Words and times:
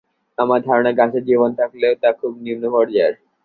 আমার 0.37 0.59
ধারণা, 0.61 0.91
গাছের 0.91 1.23
জীবন 1.25 1.49
থাকলেও 1.59 1.93
তা 2.01 2.09
খুব 2.19 2.31
নিম্ন 2.45 2.63
পর্যায়ের। 2.73 3.15